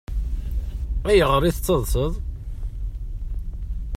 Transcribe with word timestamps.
Ayɣer 1.09 1.41
i 1.43 1.51
tettaḍsaḍ? 1.55 2.13